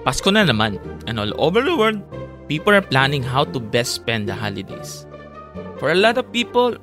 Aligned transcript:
Pasko 0.00 0.32
na 0.32 0.48
naman, 0.48 0.80
and 1.04 1.20
all 1.20 1.32
over 1.36 1.60
the 1.60 1.76
world, 1.76 2.00
people 2.48 2.72
are 2.72 2.84
planning 2.84 3.20
how 3.20 3.44
to 3.44 3.60
best 3.60 4.00
spend 4.00 4.24
the 4.24 4.34
holidays. 4.34 5.04
For 5.76 5.92
a 5.92 5.98
lot 5.98 6.16
of 6.16 6.32
people, 6.32 6.76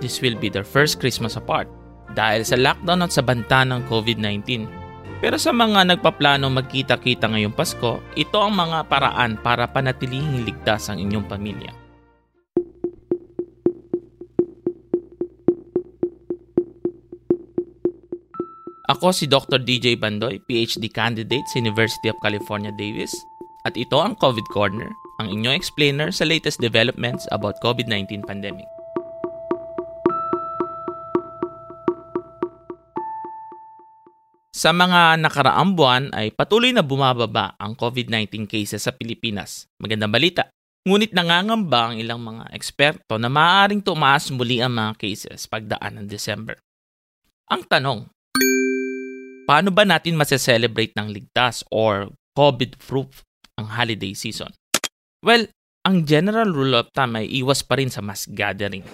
this 0.00 0.24
will 0.24 0.36
be 0.36 0.48
their 0.48 0.64
first 0.64 0.96
Christmas 0.96 1.36
apart 1.36 1.68
dahil 2.16 2.46
sa 2.46 2.56
lockdown 2.56 3.04
at 3.04 3.12
sa 3.12 3.20
banta 3.20 3.68
ng 3.68 3.84
COVID-19. 3.90 4.64
Pero 5.20 5.36
sa 5.36 5.52
mga 5.52 5.92
nagpaplano 5.92 6.48
magkita-kita 6.52 7.28
ngayong 7.32 7.56
Pasko, 7.56 8.00
ito 8.16 8.36
ang 8.40 8.56
mga 8.56 8.88
paraan 8.88 9.40
para 9.40 9.68
panatilihing 9.68 10.44
ligtas 10.44 10.88
ang 10.88 11.00
inyong 11.00 11.24
pamilya. 11.28 11.83
Ako 18.84 19.16
si 19.16 19.24
Dr. 19.24 19.64
DJ 19.64 19.96
Bandoy, 19.96 20.44
PhD 20.44 20.92
candidate 20.92 21.48
sa 21.48 21.56
University 21.56 22.12
of 22.12 22.20
California, 22.20 22.68
Davis. 22.68 23.16
At 23.64 23.80
ito 23.80 23.96
ang 23.96 24.12
COVID 24.20 24.44
Corner, 24.52 24.92
ang 25.24 25.32
inyong 25.32 25.56
explainer 25.56 26.12
sa 26.12 26.28
latest 26.28 26.60
developments 26.60 27.24
about 27.32 27.56
COVID-19 27.64 28.28
pandemic. 28.28 28.68
Sa 34.52 34.76
mga 34.76 35.16
nakaraang 35.16 35.72
buwan 35.72 36.12
ay 36.12 36.36
patuloy 36.36 36.76
na 36.76 36.84
bumababa 36.84 37.56
ang 37.56 37.72
COVID-19 37.80 38.44
cases 38.44 38.84
sa 38.84 38.92
Pilipinas. 38.92 39.64
Magandang 39.80 40.12
balita. 40.12 40.52
Ngunit 40.84 41.16
nangangamba 41.16 41.88
ang 41.88 41.96
ilang 41.96 42.20
mga 42.20 42.52
eksperto 42.52 43.16
na 43.16 43.32
maaaring 43.32 43.80
tumaas 43.80 44.28
muli 44.28 44.60
ang 44.60 44.76
mga 44.76 45.00
cases 45.00 45.48
pagdaan 45.48 46.04
ng 46.04 46.06
December. 46.12 46.60
Ang 47.48 47.64
tanong, 47.64 48.13
paano 49.44 49.68
ba 49.70 49.84
natin 49.84 50.16
maseselebrate 50.16 50.96
ng 50.96 51.08
ligtas 51.12 51.64
or 51.68 52.12
COVID-proof 52.34 53.22
ang 53.60 53.68
holiday 53.68 54.16
season? 54.16 54.50
Well, 55.24 55.48
ang 55.84 56.08
general 56.08 56.48
rule 56.48 56.80
of 56.80 56.88
thumb 56.96 57.20
ay 57.20 57.28
iwas 57.40 57.60
pa 57.64 57.76
rin 57.76 57.92
sa 57.92 58.00
mass 58.00 58.24
gathering. 58.24 58.84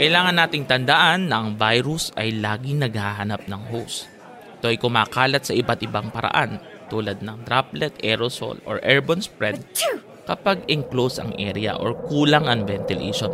Kailangan 0.00 0.36
nating 0.40 0.64
tandaan 0.64 1.28
na 1.28 1.44
ang 1.44 1.60
virus 1.60 2.08
ay 2.16 2.32
laging 2.40 2.80
naghahanap 2.80 3.44
ng 3.44 3.62
host. 3.68 4.08
Ito 4.60 4.72
ay 4.72 4.80
kumakalat 4.80 5.44
sa 5.44 5.52
iba't 5.52 5.84
ibang 5.84 6.08
paraan 6.08 6.56
tulad 6.88 7.20
ng 7.20 7.44
droplet, 7.44 8.00
aerosol, 8.00 8.56
or 8.64 8.80
airborne 8.80 9.20
spread 9.20 9.60
kapag 10.24 10.64
enclosed 10.72 11.20
ang 11.20 11.36
area 11.36 11.76
or 11.76 11.92
kulang 12.08 12.48
ang 12.48 12.64
ventilation. 12.64 13.28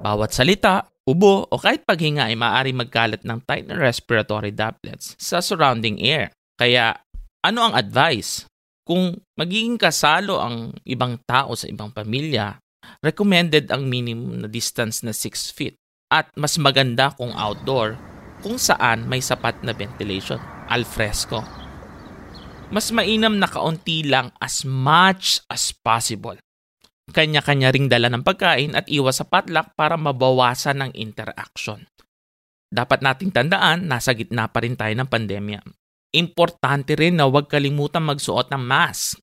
Bawat 0.00 0.32
salita, 0.32 0.89
ubo 1.08 1.48
o 1.48 1.56
kahit 1.56 1.86
paghinga 1.88 2.28
ay 2.28 2.36
maaari 2.36 2.72
magkalat 2.76 3.22
ng 3.24 3.40
tight 3.48 3.68
na 3.68 3.76
respiratory 3.78 4.52
droplets 4.52 5.16
sa 5.16 5.40
surrounding 5.40 6.00
air. 6.00 6.32
Kaya 6.60 6.96
ano 7.40 7.70
ang 7.70 7.74
advice? 7.76 8.44
Kung 8.84 9.16
magiging 9.38 9.78
kasalo 9.78 10.42
ang 10.42 10.74
ibang 10.82 11.20
tao 11.22 11.54
sa 11.54 11.70
ibang 11.70 11.94
pamilya, 11.94 12.58
recommended 13.00 13.70
ang 13.70 13.86
minimum 13.86 14.42
na 14.42 14.48
distance 14.50 15.06
na 15.06 15.14
6 15.14 15.56
feet. 15.56 15.76
At 16.10 16.26
mas 16.34 16.58
maganda 16.58 17.14
kung 17.14 17.30
outdoor 17.30 17.94
kung 18.42 18.58
saan 18.58 19.06
may 19.06 19.22
sapat 19.22 19.62
na 19.62 19.70
ventilation, 19.70 20.40
al 20.66 20.82
fresco. 20.82 21.44
Mas 22.72 22.90
mainam 22.90 23.38
na 23.38 23.46
kaunti 23.46 24.02
lang 24.02 24.34
as 24.42 24.66
much 24.66 25.38
as 25.46 25.70
possible 25.70 26.38
kanya-kanya 27.12 27.74
ring 27.74 27.90
dala 27.90 28.08
ng 28.10 28.24
pagkain 28.24 28.74
at 28.74 28.86
iwas 28.86 29.22
sa 29.22 29.26
potluck 29.26 29.74
para 29.74 29.94
mabawasan 29.98 30.82
ng 30.82 30.92
interaction. 30.96 31.86
Dapat 32.70 33.02
nating 33.02 33.34
tandaan, 33.34 33.90
nasa 33.90 34.14
gitna 34.14 34.46
pa 34.46 34.62
rin 34.62 34.78
tayo 34.78 34.94
ng 34.94 35.10
pandemya. 35.10 35.60
Importante 36.14 36.94
rin 36.94 37.18
na 37.18 37.26
huwag 37.26 37.50
kalimutan 37.50 38.06
magsuot 38.06 38.50
ng 38.50 38.62
mask. 38.62 39.18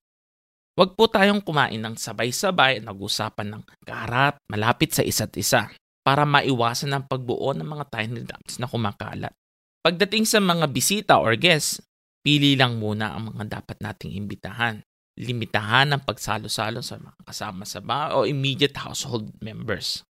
Huwag 0.78 0.94
po 0.94 1.10
tayong 1.10 1.42
kumain 1.42 1.82
ng 1.82 1.96
sabay-sabay 1.98 2.84
nag-usapan 2.86 3.48
ng 3.56 3.62
karat 3.82 4.38
malapit 4.52 4.94
sa 4.94 5.02
isa't 5.02 5.34
isa 5.40 5.72
para 6.06 6.24
maiwasan 6.24 6.94
ang 6.94 7.04
pagbuo 7.10 7.52
ng 7.58 7.66
mga 7.66 7.86
tiny 7.92 8.22
drops 8.24 8.62
na 8.62 8.70
kumakalat. 8.70 9.34
Pagdating 9.82 10.28
sa 10.28 10.38
mga 10.38 10.68
bisita 10.70 11.14
or 11.18 11.34
guests, 11.40 11.82
pili 12.22 12.54
lang 12.60 12.78
muna 12.78 13.16
ang 13.16 13.34
mga 13.34 13.60
dapat 13.60 13.80
nating 13.82 14.16
imbitahan 14.16 14.84
limitahan 15.18 15.92
ang 15.92 16.06
pagsalo-salo 16.06 16.86
sa 16.86 17.02
mga 17.02 17.20
kasama 17.26 17.66
sa 17.66 17.82
bahay 17.82 18.14
o 18.14 18.30
immediate 18.30 18.78
household 18.78 19.34
members. 19.42 20.06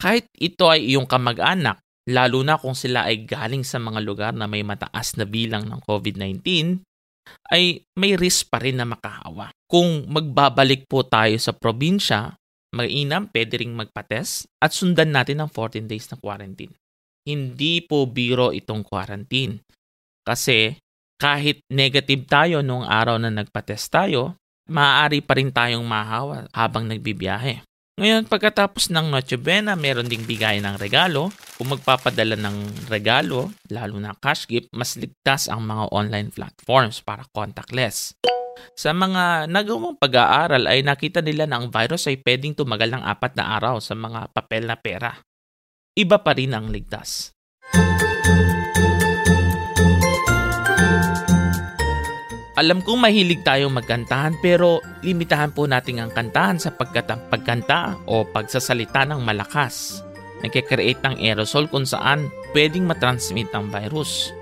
Kahit 0.00 0.26
ito 0.34 0.66
ay 0.66 0.88
iyong 0.88 1.06
kamag-anak, 1.06 1.78
lalo 2.10 2.42
na 2.42 2.58
kung 2.58 2.74
sila 2.74 3.06
ay 3.06 3.22
galing 3.22 3.62
sa 3.62 3.78
mga 3.78 4.00
lugar 4.02 4.32
na 4.34 4.50
may 4.50 4.66
mataas 4.66 5.14
na 5.14 5.28
bilang 5.28 5.68
ng 5.68 5.78
COVID-19, 5.84 6.42
ay 7.54 7.86
may 7.94 8.18
risk 8.18 8.50
pa 8.50 8.58
rin 8.58 8.82
na 8.82 8.88
makahawa. 8.88 9.54
Kung 9.70 10.10
magbabalik 10.10 10.90
po 10.90 11.06
tayo 11.06 11.38
sa 11.38 11.54
probinsya, 11.54 12.34
mainam 12.74 13.30
pwede 13.30 13.62
ring 13.62 13.76
magpates 13.76 14.48
at 14.58 14.74
sundan 14.74 15.14
natin 15.14 15.44
ang 15.44 15.50
14 15.52 15.86
days 15.86 16.10
na 16.10 16.18
quarantine. 16.18 16.74
Hindi 17.22 17.84
po 17.86 18.10
biro 18.10 18.50
itong 18.50 18.82
quarantine. 18.82 19.62
Kasi 20.26 20.81
kahit 21.22 21.62
negative 21.70 22.26
tayo 22.26 22.66
nung 22.66 22.82
araw 22.82 23.14
na 23.22 23.30
nagpa-test 23.30 23.94
tayo, 23.94 24.34
maaari 24.66 25.22
pa 25.22 25.38
rin 25.38 25.54
tayong 25.54 25.86
mahawa 25.86 26.50
habang 26.50 26.90
nagbibiyahe. 26.90 27.62
Ngayon, 28.02 28.26
pagkatapos 28.26 28.90
ng 28.90 29.14
Noche 29.14 29.38
Buena, 29.38 29.78
meron 29.78 30.10
ding 30.10 30.26
bigay 30.26 30.58
ng 30.58 30.80
regalo. 30.82 31.30
Kung 31.54 31.70
magpapadala 31.70 32.34
ng 32.34 32.90
regalo, 32.90 33.54
lalo 33.70 33.94
na 34.02 34.18
cash 34.18 34.50
gift, 34.50 34.66
mas 34.74 34.98
ligtas 34.98 35.46
ang 35.46 35.62
mga 35.62 35.94
online 35.94 36.34
platforms 36.34 36.98
para 37.04 37.22
contactless. 37.30 38.18
Sa 38.74 38.90
mga 38.90 39.46
nagawang 39.46 39.94
pag-aaral 40.02 40.66
ay 40.66 40.82
nakita 40.82 41.22
nila 41.22 41.46
na 41.46 41.62
ang 41.62 41.70
virus 41.70 42.10
ay 42.10 42.18
pwedeng 42.24 42.58
tumagal 42.58 42.90
ng 42.90 43.04
apat 43.04 43.38
na 43.38 43.54
araw 43.60 43.78
sa 43.78 43.94
mga 43.94 44.34
papel 44.34 44.66
na 44.66 44.74
pera. 44.74 45.22
Iba 45.94 46.18
pa 46.18 46.34
rin 46.34 46.56
ang 46.56 46.72
ligtas. 46.72 47.30
Alam 52.52 52.84
kong 52.84 53.00
mahilig 53.00 53.40
tayong 53.48 53.72
magkantahan 53.72 54.36
pero 54.44 54.84
limitahan 55.00 55.56
po 55.56 55.64
natin 55.64 56.04
ang 56.04 56.12
kantahan 56.12 56.60
sapagkat 56.60 57.08
ang 57.08 57.24
pagkanta 57.32 57.96
o 58.04 58.28
pagsasalita 58.28 59.08
ng 59.08 59.24
malakas 59.24 60.04
nagkikreate 60.42 61.00
ng 61.06 61.16
aerosol 61.22 61.70
kung 61.70 61.86
saan 61.86 62.28
pwedeng 62.52 62.84
matransmit 62.84 63.48
ang 63.54 63.70
virus. 63.70 64.34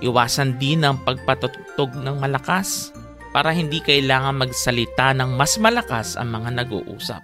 Iwasan 0.00 0.56
din 0.60 0.82
ang 0.82 1.00
pagpatutog 1.04 1.92
ng 1.96 2.16
malakas 2.20 2.92
para 3.30 3.52
hindi 3.52 3.84
kailangan 3.84 4.36
magsalita 4.36 5.12
ng 5.12 5.36
mas 5.36 5.60
malakas 5.60 6.16
ang 6.16 6.32
mga 6.32 6.64
nag-uusap. 6.64 7.22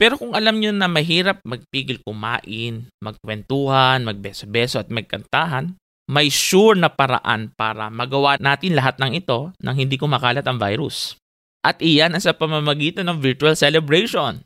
Pero 0.00 0.16
kung 0.16 0.32
alam 0.32 0.56
nyo 0.56 0.72
na 0.72 0.88
mahirap 0.88 1.44
magpigil 1.44 2.00
kumain, 2.00 2.88
magkwentuhan, 3.04 4.00
magbeso-beso 4.08 4.80
at 4.80 4.88
magkantahan, 4.88 5.76
may 6.10 6.26
sure 6.26 6.74
na 6.74 6.90
paraan 6.90 7.54
para 7.54 7.86
magawa 7.86 8.34
natin 8.42 8.74
lahat 8.74 8.98
ng 8.98 9.14
ito 9.14 9.54
nang 9.62 9.78
hindi 9.78 9.94
kumakalat 9.94 10.42
ang 10.42 10.58
virus. 10.58 11.14
At 11.62 11.78
iyan 11.78 12.18
ang 12.18 12.24
sa 12.24 12.34
pamamagitan 12.34 13.06
ng 13.06 13.22
virtual 13.22 13.54
celebration. 13.54 14.42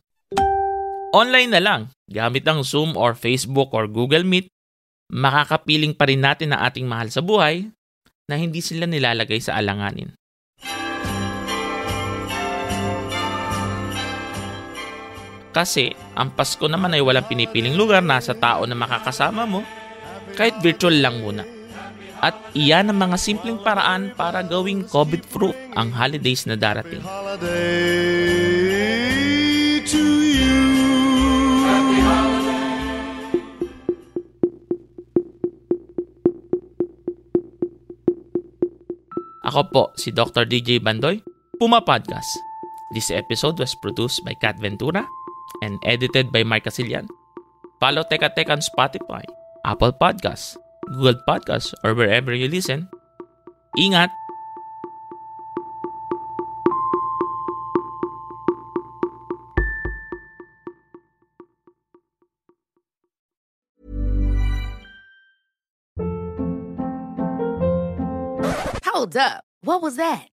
Online 1.16 1.48
na 1.48 1.62
lang, 1.64 1.80
gamit 2.04 2.44
ang 2.44 2.60
Zoom 2.60 3.00
or 3.00 3.16
Facebook 3.16 3.72
or 3.72 3.88
Google 3.88 4.28
Meet, 4.28 4.52
makakapiling 5.08 5.96
pa 5.96 6.04
rin 6.04 6.20
natin 6.20 6.52
ang 6.52 6.68
ating 6.68 6.84
mahal 6.84 7.08
sa 7.08 7.24
buhay 7.24 7.64
na 8.28 8.36
hindi 8.36 8.60
sila 8.60 8.84
nilalagay 8.84 9.40
sa 9.40 9.56
alanganin. 9.56 10.12
Kasi 15.54 15.94
ang 16.18 16.34
Pasko 16.34 16.66
naman 16.66 16.98
ay 16.98 17.00
walang 17.00 17.30
pinipiling 17.30 17.78
lugar, 17.78 18.02
nasa 18.02 18.34
tao 18.34 18.66
na 18.66 18.74
makakasama 18.74 19.46
mo, 19.46 19.62
kahit 20.34 20.58
virtual 20.58 20.98
lang 20.98 21.22
muna. 21.22 21.53
At 22.24 22.56
iyan 22.56 22.88
ang 22.88 22.96
mga 23.04 23.20
simpleng 23.20 23.60
paraan 23.60 24.16
para 24.16 24.40
gawing 24.40 24.88
COVID-proof 24.88 25.52
ang 25.76 25.92
holidays 25.92 26.48
na 26.48 26.56
darating. 26.56 27.04
Ako 39.44 39.60
po 39.68 39.92
si 40.00 40.08
Dr. 40.08 40.48
DJ 40.48 40.80
Bandoy, 40.80 41.20
Puma 41.60 41.84
Podcast. 41.84 42.32
This 42.96 43.12
episode 43.12 43.60
was 43.60 43.76
produced 43.84 44.24
by 44.24 44.32
Kat 44.40 44.56
Ventura 44.56 45.04
and 45.60 45.76
edited 45.84 46.32
by 46.32 46.40
Mike 46.40 46.64
Casilian. 46.64 47.04
Follow 47.76 48.00
Teka 48.08 48.32
Teka 48.32 48.56
on 48.56 48.64
Spotify, 48.64 49.20
Apple 49.68 49.92
Podcasts, 49.92 50.56
Google 50.86 51.20
Podcasts, 51.28 51.74
or 51.82 51.94
wherever 51.94 52.34
you 52.34 52.48
listen. 52.48 52.88
Ingat! 53.78 54.10
Hold 68.84 69.16
up. 69.16 69.44
What 69.62 69.82
was 69.82 69.96
that? 69.96 70.33